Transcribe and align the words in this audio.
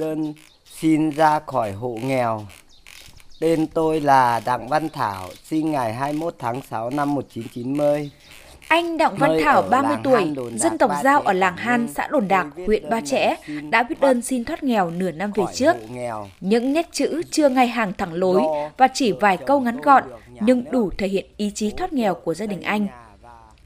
đơn 0.00 0.34
xin 0.64 1.10
ra 1.10 1.40
khỏi 1.46 1.72
hộ 1.72 1.98
nghèo. 2.02 2.46
Tên 3.40 3.66
tôi 3.66 4.00
là 4.00 4.40
Đặng 4.44 4.68
Văn 4.68 4.88
Thảo, 4.88 5.28
sinh 5.44 5.70
ngày 5.70 5.94
21 5.94 6.34
tháng 6.38 6.62
6 6.70 6.90
năm 6.90 7.14
1990. 7.14 8.10
Anh 8.68 8.98
Đặng 8.98 9.16
Văn 9.16 9.30
Nơi 9.30 9.42
Thảo, 9.44 9.62
ở 9.62 9.68
30 9.68 9.90
làng 9.90 10.02
tuổi, 10.02 10.34
dân 10.56 10.78
tộc 10.78 10.90
Giao 11.04 11.20
ở 11.20 11.32
làng 11.32 11.56
Han, 11.56 11.88
xã 11.88 12.08
Đồn 12.08 12.28
Đạc, 12.28 12.46
huyện 12.66 12.90
Ba 12.90 13.00
xin 13.00 13.70
đã 13.70 13.82
viết 13.82 14.00
đơn 14.00 14.22
xin 14.22 14.44
thoát 14.44 14.62
nghèo 14.62 14.90
nửa 14.90 15.10
năm 15.10 15.32
về 15.34 15.44
trước. 15.54 15.76
Những 16.40 16.72
nét 16.72 16.88
chữ 16.92 17.22
chưa 17.30 17.48
ngay 17.48 17.68
hàng 17.68 17.92
thẳng 17.98 18.12
lối 18.12 18.42
và 18.76 18.88
chỉ 18.94 19.12
vài 19.12 19.36
câu 19.36 19.60
ngắn 19.60 19.80
gọn 19.80 20.04
nhưng 20.40 20.64
đủ 20.70 20.90
thể 20.98 21.08
hiện 21.08 21.26
ý 21.36 21.50
chí 21.54 21.70
thoát 21.70 21.92
nghèo 21.92 22.14
của 22.14 22.34
gia 22.34 22.46
đình 22.46 22.62
anh. 22.62 22.86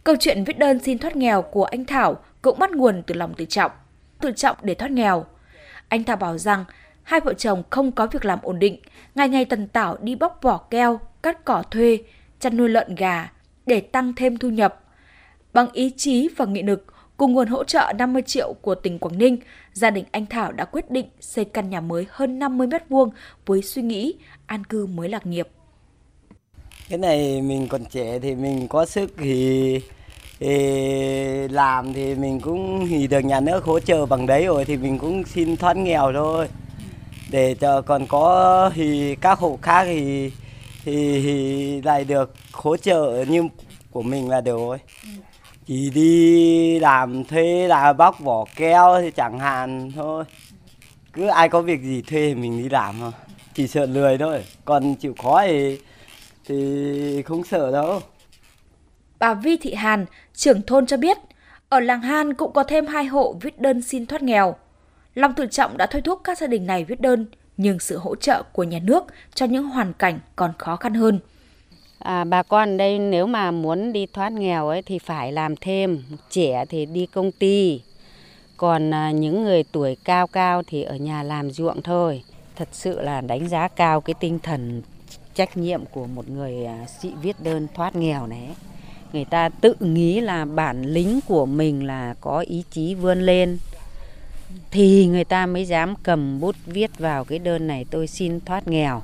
Câu 0.05 0.15
chuyện 0.21 0.45
viết 0.45 0.59
đơn 0.59 0.79
xin 0.79 0.99
thoát 0.99 1.17
nghèo 1.17 1.43
của 1.43 1.65
anh 1.65 1.85
Thảo 1.85 2.17
cũng 2.43 2.59
bắt 2.59 2.71
nguồn 2.71 3.03
từ 3.07 3.15
lòng 3.15 3.35
tự 3.35 3.45
trọng, 3.45 3.73
tự 4.21 4.33
trọng 4.33 4.57
để 4.63 4.75
thoát 4.75 4.91
nghèo. 4.91 5.25
Anh 5.95 6.05
Thảo 6.05 6.17
bảo 6.17 6.39
rằng 6.39 6.65
hai 7.03 7.21
vợ 7.21 7.35
chồng 7.35 7.63
không 7.71 7.93
có 7.93 8.07
việc 8.07 8.25
làm 8.25 8.39
ổn 8.43 8.59
định, 8.59 8.77
ngày 9.15 9.29
ngày 9.29 9.45
tần 9.45 9.69
tảo 9.69 9.97
đi 10.01 10.15
bóc 10.15 10.39
vỏ 10.43 10.59
keo, 10.59 11.01
cắt 11.23 11.45
cỏ 11.45 11.63
thuê, 11.71 11.99
chăn 12.41 12.57
nuôi 12.57 12.69
lợn 12.69 12.95
gà 12.95 13.33
để 13.67 13.81
tăng 13.81 14.13
thêm 14.15 14.37
thu 14.37 14.49
nhập. 14.49 14.85
Bằng 15.53 15.73
ý 15.73 15.91
chí 15.97 16.29
và 16.37 16.45
nghị 16.45 16.63
lực, 16.63 16.87
cùng 17.17 17.33
nguồn 17.33 17.47
hỗ 17.47 17.65
trợ 17.65 17.93
50 17.99 18.23
triệu 18.23 18.53
của 18.53 18.75
tỉnh 18.75 18.99
Quảng 18.99 19.19
Ninh, 19.19 19.37
gia 19.73 19.91
đình 19.91 20.05
anh 20.11 20.27
Thảo 20.27 20.53
đã 20.53 20.65
quyết 20.65 20.91
định 20.91 21.07
xây 21.21 21.45
căn 21.45 21.71
nhà 21.71 21.81
mới 21.81 22.07
hơn 22.11 22.39
50 22.39 22.67
mét 22.67 22.89
vuông 22.89 23.11
với 23.47 23.63
suy 23.63 23.83
nghĩ 23.83 24.15
an 24.47 24.65
cư 24.65 24.87
mới 24.87 25.09
lạc 25.09 25.27
nghiệp. 25.27 25.49
Cái 26.89 26.99
này 26.99 27.43
mình 27.43 27.69
còn 27.69 27.85
trẻ 27.85 28.19
thì 28.19 28.35
mình 28.35 28.69
có 28.69 28.87
sức 28.87 29.11
thì, 29.19 29.81
thì 30.41 31.49
làm 31.49 31.93
thì 31.93 32.15
mình 32.15 32.41
cũng 32.41 32.87
thì 32.89 33.07
được 33.07 33.21
nhà 33.21 33.41
nước 33.41 33.65
hỗ 33.65 33.81
trợ 33.81 34.07
bằng 34.07 34.27
đấy 34.27 34.47
rồi 34.47 34.65
thì 34.65 34.77
mình 34.77 34.99
cũng 34.99 35.25
xin 35.25 35.57
thoát 35.57 35.77
nghèo 35.77 36.13
thôi. 36.15 36.49
Để 37.31 37.55
cho 37.55 37.83
còn 37.83 38.07
có 38.07 38.71
thì 38.75 39.17
các 39.21 39.39
hộ 39.39 39.59
khác 39.63 39.85
thì 39.85 40.31
thì, 40.85 41.23
thì 41.23 41.83
lại 41.83 42.05
được 42.05 42.35
hỗ 42.53 42.77
trợ 42.77 43.25
như 43.29 43.49
của 43.91 44.03
mình 44.03 44.29
là 44.29 44.41
được 44.41 44.57
rồi. 44.57 44.79
Chỉ 45.67 45.91
đi 45.91 46.79
làm 46.79 47.25
thuê 47.25 47.69
là 47.69 47.93
bóc 47.93 48.21
vỏ 48.21 48.45
keo 48.57 49.01
thì 49.01 49.11
chẳng 49.11 49.39
hạn 49.39 49.93
thôi. 49.97 50.25
Cứ 51.13 51.27
ai 51.27 51.49
có 51.49 51.61
việc 51.61 51.83
gì 51.83 52.03
thuê 52.03 52.29
thì 52.29 52.35
mình 52.35 52.63
đi 52.63 52.69
làm 52.69 52.95
thôi. 53.01 53.13
Chỉ 53.55 53.67
sợ 53.67 53.87
lười 53.87 54.19
thôi. 54.19 54.45
Còn 54.65 54.95
chịu 54.95 55.15
khó 55.23 55.43
thì 55.47 55.79
thì 56.49 57.23
không 57.23 57.45
sợ 57.45 57.73
đâu. 57.73 58.01
Bà 59.19 59.35
Vi 59.35 59.57
Thị 59.57 59.75
Hàn, 59.75 60.07
trưởng 60.35 60.63
thôn 60.63 60.87
cho 60.87 60.97
biết, 60.97 61.19
ở 61.69 61.81
làng 61.81 62.01
Han 62.01 62.35
cũng 62.35 62.53
có 62.53 62.65
thêm 62.65 62.87
hai 62.87 63.05
hộ 63.05 63.37
viết 63.41 63.61
đơn 63.61 63.83
xin 63.83 64.07
thoát 64.07 64.23
nghèo. 64.23 64.57
Long 65.15 65.35
tự 65.35 65.47
trọng 65.47 65.77
đã 65.77 65.87
thôi 65.87 66.03
thúc 66.03 66.21
các 66.25 66.39
gia 66.39 66.47
đình 66.47 66.67
này 66.67 66.85
viết 66.85 67.01
đơn, 67.01 67.27
nhưng 67.57 67.79
sự 67.79 67.99
hỗ 67.99 68.17
trợ 68.17 68.43
của 68.53 68.63
nhà 68.63 68.79
nước 68.83 69.05
cho 69.35 69.47
những 69.47 69.65
hoàn 69.65 69.93
cảnh 69.93 70.19
còn 70.37 70.53
khó 70.59 70.77
khăn 70.77 70.95
hơn. 70.95 71.21
À, 71.99 72.25
bà 72.25 72.43
con 72.43 72.77
đây 72.77 72.99
nếu 72.99 73.27
mà 73.27 73.51
muốn 73.51 73.93
đi 73.93 74.07
thoát 74.07 74.33
nghèo 74.33 74.69
ấy 74.69 74.83
thì 74.83 74.99
phải 74.99 75.33
làm 75.33 75.57
thêm, 75.57 76.03
trẻ 76.31 76.65
thì 76.69 76.87
đi 76.87 77.07
công 77.07 77.33
ty, 77.33 77.83
còn 78.57 78.95
à, 78.95 79.11
những 79.11 79.45
người 79.45 79.65
tuổi 79.73 79.97
cao 80.05 80.27
cao 80.27 80.63
thì 80.67 80.83
ở 80.83 80.97
nhà 80.97 81.23
làm 81.23 81.51
ruộng 81.51 81.83
thôi. 81.83 82.23
Thật 82.57 82.69
sự 82.73 83.01
là 83.01 83.21
đánh 83.21 83.49
giá 83.49 83.69
cao 83.69 84.01
cái 84.01 84.15
tinh 84.21 84.39
thần 84.39 84.83
trách 85.35 85.57
nhiệm 85.57 85.85
của 85.87 86.07
một 86.07 86.29
người 86.29 86.65
à, 86.65 86.87
sĩ 87.01 87.13
viết 87.23 87.37
đơn 87.43 87.67
thoát 87.75 87.97
nghèo 87.97 88.27
này. 88.27 88.45
ấy. 88.47 88.74
Người 89.15 89.25
ta 89.25 89.49
tự 89.49 89.75
nghĩ 89.81 90.21
là 90.21 90.45
bản 90.45 90.83
lĩnh 90.83 91.21
của 91.29 91.47
mình 91.47 91.87
là 91.87 92.15
có 92.21 92.45
ý 92.47 92.65
chí 92.71 92.95
vươn 92.95 93.21
lên 93.21 93.59
thì 94.71 95.07
người 95.07 95.25
ta 95.25 95.47
mới 95.47 95.65
dám 95.65 95.95
cầm 96.03 96.41
bút 96.41 96.57
viết 96.67 96.99
vào 96.99 97.25
cái 97.25 97.39
đơn 97.39 97.67
này 97.67 97.85
tôi 97.91 98.07
xin 98.07 98.41
thoát 98.41 98.69
nghèo. 98.69 99.03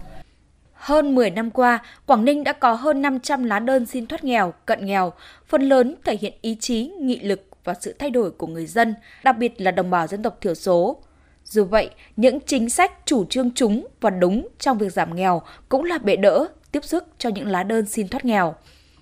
Hơn 0.73 1.15
10 1.15 1.31
năm 1.31 1.51
qua, 1.51 1.79
Quảng 2.07 2.25
Ninh 2.25 2.45
đã 2.45 2.53
có 2.53 2.73
hơn 2.73 3.03
500 3.03 3.45
lá 3.45 3.59
đơn 3.59 3.87
xin 3.87 4.07
thoát 4.07 4.25
nghèo, 4.25 4.53
cận 4.67 4.87
nghèo, 4.87 5.13
phần 5.49 5.63
lớn 5.63 5.95
thể 6.05 6.17
hiện 6.21 6.33
ý 6.41 6.57
chí, 6.61 6.93
nghị 7.01 7.21
lực 7.21 7.49
và 7.65 7.75
sự 7.81 7.95
thay 7.99 8.11
đổi 8.11 8.31
của 8.31 8.47
người 8.47 8.67
dân, 8.67 8.95
đặc 9.25 9.39
biệt 9.39 9.61
là 9.61 9.71
đồng 9.71 9.91
bào 9.91 10.07
dân 10.07 10.23
tộc 10.23 10.39
thiểu 10.41 10.55
số. 10.55 10.97
Dù 11.45 11.65
vậy, 11.65 11.91
những 12.17 12.39
chính 12.47 12.71
sách 12.71 12.93
chủ 13.05 13.25
trương 13.25 13.51
chúng 13.55 13.87
và 14.01 14.11
đúng 14.11 14.49
trong 14.59 14.79
việc 14.79 14.93
giảm 14.93 15.17
nghèo 15.17 15.43
cũng 15.69 15.85
là 15.85 15.99
bệ 15.99 16.17
đỡ, 16.17 16.47
tiếp 16.73 16.85
sức 16.85 17.07
cho 17.19 17.31
những 17.31 17.47
lá 17.47 17.63
đơn 17.63 17.87
xin 17.87 18.09
thoát 18.09 18.25
nghèo. 18.25 18.55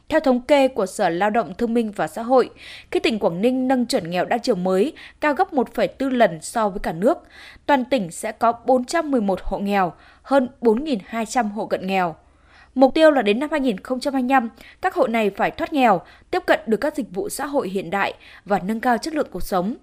Theo 0.09 0.21
thống 0.21 0.41
kê 0.41 0.69
của 0.69 0.87
Sở 0.87 1.09
Lao 1.09 1.31
động 1.31 1.55
Thương 1.55 1.75
minh 1.75 1.93
và 1.97 2.07
Xã 2.07 2.23
hội, 2.23 2.51
khi 2.91 3.01
tỉnh 3.01 3.19
Quảng 3.19 3.41
Ninh 3.41 3.69
nâng 3.69 3.87
chuẩn 3.87 4.11
nghèo 4.11 4.25
đa 4.25 4.39
chiều 4.39 4.55
mới 4.55 4.93
cao 5.21 5.35
gấp 5.35 5.53
1,4 5.53 6.11
lần 6.11 6.39
so 6.43 6.69
với 6.69 6.81
cả 6.81 6.93
nước, 6.93 7.19
toàn 7.67 7.85
tỉnh 7.85 8.11
sẽ 8.11 8.33
có 8.33 8.53
411 8.67 9.41
hộ 9.43 9.59
nghèo, 9.59 9.93
hơn 10.23 10.49
4.200 10.61 11.49
hộ 11.49 11.67
cận 11.67 11.87
nghèo. 11.87 12.17
Mục 12.75 12.95
tiêu 12.95 13.11
là 13.11 13.23
đến 13.23 13.39
năm 13.39 13.49
2025, 13.53 14.49
các 14.81 14.95
hộ 14.95 15.07
này 15.07 15.31
phải 15.31 15.51
thoát 15.51 15.73
nghèo, 15.73 16.01
tiếp 16.31 16.43
cận 16.47 16.61
được 16.67 16.77
các 16.77 16.97
dịch 16.97 17.11
vụ 17.11 17.29
xã 17.29 17.47
hội 17.47 17.69
hiện 17.69 17.91
đại 17.91 18.15
và 18.45 18.59
nâng 18.59 18.81
cao 18.81 18.99
chất 18.99 19.15
lượng 19.15 19.29
cuộc 19.31 19.43
sống. 19.43 19.75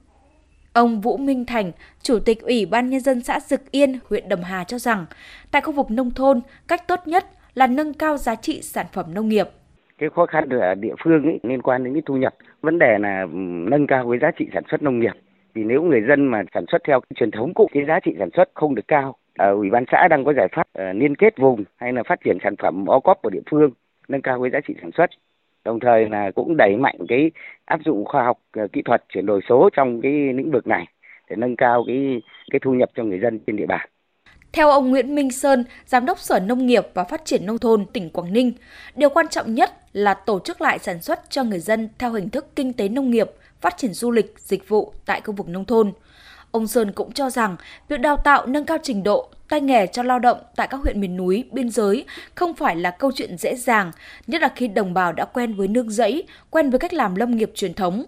Ông 0.73 1.01
Vũ 1.01 1.17
Minh 1.17 1.45
Thành, 1.45 1.71
Chủ 2.01 2.19
tịch 2.19 2.41
Ủy 2.41 2.65
ban 2.65 2.89
Nhân 2.89 2.99
dân 2.99 3.23
xã 3.23 3.39
Dực 3.39 3.71
Yên, 3.71 3.99
huyện 4.09 4.29
Đầm 4.29 4.43
Hà 4.43 4.63
cho 4.63 4.79
rằng, 4.79 5.05
tại 5.51 5.61
khu 5.61 5.71
vực 5.71 5.91
nông 5.91 6.11
thôn, 6.11 6.41
cách 6.67 6.87
tốt 6.87 6.99
nhất 7.05 7.25
là 7.53 7.67
nâng 7.67 7.93
cao 7.93 8.17
giá 8.17 8.35
trị 8.35 8.61
sản 8.61 8.85
phẩm 8.93 9.13
nông 9.13 9.29
nghiệp 9.29 9.49
cái 9.97 10.09
khó 10.09 10.25
khăn 10.25 10.49
ở 10.49 10.75
địa 10.75 10.93
phương 11.03 11.23
ấy 11.23 11.39
liên 11.43 11.61
quan 11.61 11.83
đến 11.83 11.93
cái 11.93 12.03
thu 12.05 12.17
nhập. 12.17 12.35
Vấn 12.61 12.79
đề 12.79 12.97
là 12.99 13.21
ừ, 13.21 13.37
nâng 13.69 13.87
cao 13.87 14.09
cái 14.09 14.19
giá 14.19 14.31
trị 14.31 14.47
sản 14.53 14.63
xuất 14.71 14.83
nông 14.83 14.99
nghiệp. 14.99 15.13
Vì 15.53 15.63
nếu 15.63 15.83
người 15.83 16.01
dân 16.07 16.25
mà 16.25 16.43
sản 16.53 16.65
xuất 16.71 16.81
theo 16.87 16.99
cái 16.99 17.15
truyền 17.15 17.31
thống 17.31 17.53
cũ 17.53 17.69
cái 17.73 17.85
giá 17.87 17.99
trị 17.99 18.15
sản 18.19 18.29
xuất 18.33 18.49
không 18.53 18.75
được 18.75 18.87
cao 18.87 19.15
ở 19.37 19.53
ủy 19.53 19.69
ban 19.69 19.83
xã 19.91 20.07
đang 20.07 20.25
có 20.25 20.33
giải 20.33 20.47
pháp 20.51 20.67
uh, 20.79 20.95
liên 20.95 21.15
kết 21.15 21.37
vùng 21.37 21.63
hay 21.77 21.93
là 21.93 22.03
phát 22.03 22.19
triển 22.23 22.37
sản 22.43 22.55
phẩm 22.55 22.85
ô 22.85 22.99
cóp 22.99 23.21
của 23.21 23.29
địa 23.29 23.41
phương 23.51 23.71
nâng 24.07 24.21
cao 24.21 24.41
cái 24.41 24.51
giá 24.51 24.59
trị 24.67 24.73
sản 24.81 24.91
xuất. 24.97 25.09
Đồng 25.65 25.79
thời 25.79 26.09
là 26.09 26.31
cũng 26.31 26.57
đẩy 26.57 26.77
mạnh 26.77 26.95
cái 27.09 27.31
áp 27.65 27.79
dụng 27.85 28.05
khoa 28.05 28.23
học 28.23 28.37
ờ, 28.51 28.67
kỹ 28.67 28.81
thuật 28.81 29.03
chuyển 29.09 29.25
đổi 29.25 29.41
số 29.49 29.69
trong 29.73 30.01
cái 30.01 30.11
lĩnh 30.11 30.51
vực 30.51 30.67
này 30.67 30.85
để 31.29 31.35
nâng 31.35 31.55
cao 31.55 31.83
cái 31.87 32.21
cái 32.51 32.59
thu 32.59 32.73
nhập 32.73 32.89
cho 32.95 33.03
người 33.03 33.19
dân 33.19 33.39
trên 33.47 33.55
địa 33.55 33.65
bàn. 33.65 33.89
Theo 34.55 34.69
ông 34.69 34.89
Nguyễn 34.89 35.15
Minh 35.15 35.31
Sơn, 35.31 35.63
Giám 35.85 36.05
đốc 36.05 36.19
Sở 36.19 36.39
Nông 36.39 36.65
nghiệp 36.65 36.87
và 36.93 37.03
Phát 37.03 37.25
triển 37.25 37.45
Nông 37.45 37.57
thôn 37.57 37.85
tỉnh 37.85 38.09
Quảng 38.09 38.33
Ninh, 38.33 38.53
điều 38.95 39.09
quan 39.09 39.27
trọng 39.27 39.55
nhất 39.55 39.73
là 39.93 40.13
tổ 40.13 40.39
chức 40.39 40.61
lại 40.61 40.79
sản 40.79 41.01
xuất 41.01 41.29
cho 41.29 41.43
người 41.43 41.59
dân 41.59 41.89
theo 41.97 42.11
hình 42.11 42.29
thức 42.29 42.47
kinh 42.55 42.73
tế 42.73 42.89
nông 42.89 43.11
nghiệp, 43.11 43.31
phát 43.61 43.77
triển 43.77 43.93
du 43.93 44.11
lịch, 44.11 44.35
dịch 44.39 44.69
vụ 44.69 44.93
tại 45.05 45.21
khu 45.21 45.33
vực 45.33 45.47
nông 45.47 45.65
thôn. 45.65 45.93
Ông 46.51 46.67
Sơn 46.67 46.91
cũng 46.91 47.11
cho 47.11 47.29
rằng 47.29 47.55
việc 47.87 47.99
đào 47.99 48.17
tạo 48.17 48.45
nâng 48.45 48.65
cao 48.65 48.77
trình 48.83 49.03
độ, 49.03 49.29
tay 49.49 49.61
nghề 49.61 49.87
cho 49.87 50.03
lao 50.03 50.19
động 50.19 50.37
tại 50.55 50.67
các 50.67 50.77
huyện 50.83 51.01
miền 51.01 51.17
núi, 51.17 51.43
biên 51.51 51.69
giới 51.69 52.05
không 52.35 52.53
phải 52.53 52.75
là 52.75 52.91
câu 52.91 53.11
chuyện 53.15 53.37
dễ 53.37 53.55
dàng, 53.55 53.91
nhất 54.27 54.41
là 54.41 54.49
khi 54.55 54.67
đồng 54.67 54.93
bào 54.93 55.13
đã 55.13 55.25
quen 55.25 55.53
với 55.53 55.67
nương 55.67 55.89
rẫy, 55.89 56.23
quen 56.49 56.69
với 56.69 56.79
cách 56.79 56.93
làm 56.93 57.15
lâm 57.15 57.35
nghiệp 57.35 57.51
truyền 57.55 57.73
thống. 57.73 58.03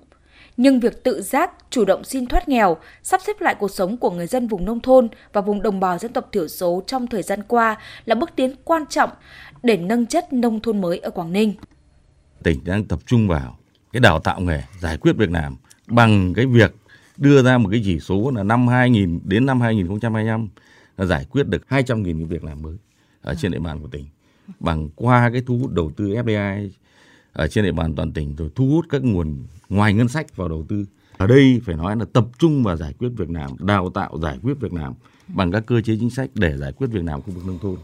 Nhưng 0.58 0.80
việc 0.80 1.04
tự 1.04 1.22
giác, 1.22 1.52
chủ 1.70 1.86
động 1.86 2.04
xin 2.04 2.26
thoát 2.26 2.50
nghèo, 2.50 2.78
sắp 3.04 3.22
xếp 3.28 3.42
lại 3.42 3.56
cuộc 3.60 3.72
sống 3.72 3.98
của 3.98 4.12
người 4.12 4.28
dân 4.28 4.48
vùng 4.48 4.66
nông 4.66 4.80
thôn 4.80 5.08
và 5.34 5.42
vùng 5.42 5.62
đồng 5.62 5.80
bào 5.80 5.98
dân 5.98 6.14
tộc 6.14 6.30
thiểu 6.32 6.48
số 6.48 6.84
trong 6.88 7.08
thời 7.08 7.24
gian 7.24 7.44
qua 7.44 7.78
là 8.06 8.16
bước 8.16 8.30
tiến 8.36 8.56
quan 8.64 8.86
trọng 8.90 9.10
để 9.64 9.78
nâng 9.78 10.06
chất 10.06 10.34
nông 10.34 10.60
thôn 10.60 10.82
mới 10.82 11.00
ở 11.00 11.10
Quảng 11.10 11.34
Ninh. 11.34 11.54
tỉnh 12.44 12.60
đang 12.66 12.86
tập 12.86 13.00
trung 13.06 13.28
vào 13.28 13.58
cái 13.94 14.00
đào 14.00 14.20
tạo 14.20 14.40
nghề 14.40 14.64
giải 14.80 14.98
quyết 14.98 15.14
việc 15.18 15.32
làm 15.32 15.58
bằng 15.88 16.34
cái 16.34 16.46
việc 16.46 16.76
đưa 17.18 17.44
ra 17.44 17.58
một 17.58 17.70
cái 17.72 17.82
chỉ 17.84 18.00
số 18.00 18.32
là 18.36 18.44
năm 18.44 18.68
2000 18.68 19.20
đến 19.24 19.46
năm 19.46 19.62
2025 19.62 20.50
là 20.98 21.06
giải 21.06 21.26
quyết 21.32 21.48
được 21.48 21.62
200.000 21.70 22.04
cái 22.04 22.14
việc 22.14 22.44
làm 22.44 22.62
mới 22.62 22.76
ở 23.22 23.36
trên 23.36 23.52
địa 23.52 23.60
bàn 23.60 23.82
của 23.82 23.88
tỉnh 23.88 24.06
bằng 24.60 24.90
qua 24.96 25.30
cái 25.34 25.42
thu 25.48 25.58
hút 25.58 25.72
đầu 25.72 25.92
tư 25.98 26.06
FDI 26.06 26.70
ở 27.38 27.48
trên 27.48 27.64
địa 27.64 27.72
bàn 27.72 27.96
toàn 27.96 28.12
tỉnh 28.12 28.36
rồi 28.36 28.50
thu 28.56 28.68
hút 28.68 28.86
các 28.90 29.04
nguồn, 29.04 29.46
ngoài 29.70 29.94
ngân 29.94 30.08
sách 30.08 30.36
vào 30.36 30.48
đầu 30.48 30.66
tư 30.70 30.86
ở 31.18 31.28
đây 31.28 31.62
phải 31.66 31.76
nói 31.76 31.96
là 31.96 32.06
tập 32.14 32.28
trung 32.38 32.64
vào 32.64 32.78
giải 32.78 32.94
quyết 33.00 33.10
việc 33.18 33.30
làm, 33.30 33.52
đào 33.60 33.90
tạo 33.90 34.18
giải 34.22 34.40
quyết 34.44 34.54
việc 34.60 34.74
làm 34.74 34.94
bằng 35.28 35.52
các 35.52 35.66
cơ 35.66 35.82
chế 35.82 35.98
chính 36.00 36.10
sách 36.10 36.30
để 36.36 36.58
giải 36.58 36.72
quyết 36.72 36.88
việc 36.88 37.04
làm 37.04 37.22
khu 37.22 37.32
vực 37.34 37.46
nông 37.46 37.60
thôn 37.60 37.76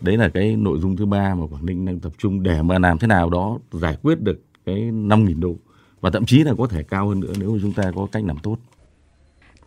đấy 0.00 0.16
là 0.16 0.28
cái 0.28 0.56
nội 0.56 0.78
dung 0.78 0.96
thứ 0.96 1.06
ba 1.06 1.34
mà 1.34 1.46
Quảng 1.46 1.66
Ninh 1.66 1.84
đang 1.84 2.00
tập 2.00 2.12
trung 2.18 2.42
để 2.42 2.62
mà 2.62 2.78
làm 2.78 2.98
thế 2.98 3.06
nào 3.06 3.30
đó 3.30 3.58
giải 3.72 3.96
quyết 4.02 4.20
được 4.20 4.40
cái 4.66 4.76
5.000 4.76 5.40
đô 5.40 5.56
và 6.00 6.10
thậm 6.10 6.26
chí 6.26 6.44
là 6.44 6.54
có 6.58 6.66
thể 6.66 6.82
cao 6.82 7.08
hơn 7.08 7.20
nữa 7.20 7.32
nếu 7.38 7.52
mà 7.52 7.58
chúng 7.62 7.72
ta 7.72 7.92
có 7.94 8.06
cách 8.12 8.24
làm 8.24 8.38
tốt. 8.38 8.56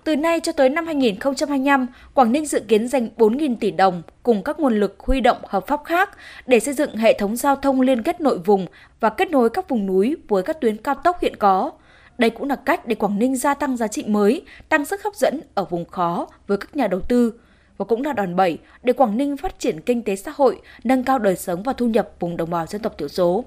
Từ 0.03 0.15
nay 0.15 0.39
cho 0.39 0.51
tới 0.51 0.69
năm 0.69 0.85
2025, 0.85 1.87
Quảng 2.13 2.31
Ninh 2.31 2.45
dự 2.45 2.59
kiến 2.59 2.87
dành 2.87 3.09
4.000 3.17 3.55
tỷ 3.59 3.71
đồng 3.71 4.01
cùng 4.23 4.43
các 4.43 4.59
nguồn 4.59 4.79
lực 4.79 4.95
huy 4.99 5.21
động 5.21 5.37
hợp 5.47 5.67
pháp 5.67 5.81
khác 5.85 6.17
để 6.45 6.59
xây 6.59 6.73
dựng 6.73 6.95
hệ 6.95 7.13
thống 7.19 7.35
giao 7.35 7.55
thông 7.55 7.81
liên 7.81 8.03
kết 8.03 8.21
nội 8.21 8.37
vùng 8.37 8.65
và 8.99 9.09
kết 9.09 9.31
nối 9.31 9.49
các 9.49 9.69
vùng 9.69 9.85
núi 9.85 10.15
với 10.27 10.43
các 10.43 10.61
tuyến 10.61 10.77
cao 10.77 10.95
tốc 10.95 11.21
hiện 11.21 11.35
có. 11.35 11.71
Đây 12.17 12.29
cũng 12.29 12.49
là 12.49 12.55
cách 12.55 12.87
để 12.87 12.95
Quảng 12.95 13.19
Ninh 13.19 13.35
gia 13.35 13.53
tăng 13.53 13.77
giá 13.77 13.87
trị 13.87 14.03
mới, 14.07 14.41
tăng 14.69 14.85
sức 14.85 15.03
hấp 15.03 15.15
dẫn 15.15 15.41
ở 15.55 15.65
vùng 15.65 15.85
khó 15.85 16.27
với 16.47 16.57
các 16.57 16.75
nhà 16.75 16.87
đầu 16.87 17.01
tư 17.01 17.33
và 17.77 17.85
cũng 17.85 18.01
là 18.01 18.13
đòn 18.13 18.35
bẩy 18.35 18.57
để 18.83 18.93
Quảng 18.93 19.17
Ninh 19.17 19.37
phát 19.37 19.59
triển 19.59 19.81
kinh 19.81 20.03
tế 20.03 20.15
xã 20.15 20.31
hội, 20.35 20.61
nâng 20.83 21.03
cao 21.03 21.19
đời 21.19 21.35
sống 21.35 21.63
và 21.63 21.73
thu 21.73 21.87
nhập 21.87 22.09
vùng 22.19 22.37
đồng 22.37 22.49
bào 22.49 22.65
dân 22.65 22.81
tộc 22.81 22.97
thiểu 22.97 23.07
số. 23.07 23.43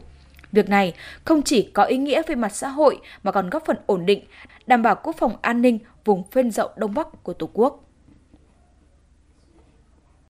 Việc 0.52 0.68
này 0.68 0.94
không 1.24 1.42
chỉ 1.42 1.62
có 1.62 1.84
ý 1.84 1.96
nghĩa 1.96 2.22
về 2.26 2.34
mặt 2.34 2.56
xã 2.56 2.68
hội 2.68 3.00
mà 3.22 3.32
còn 3.32 3.50
góp 3.50 3.64
phần 3.64 3.76
ổn 3.86 4.06
định, 4.06 4.24
đảm 4.66 4.82
bảo 4.82 4.94
quốc 5.02 5.16
phòng 5.18 5.36
an 5.42 5.62
ninh 5.62 5.78
vùng 6.04 6.22
phên 6.30 6.50
dậu 6.50 6.68
Đông 6.76 6.94
Bắc 6.94 7.22
của 7.22 7.32
Tổ 7.32 7.48
quốc. 7.52 7.83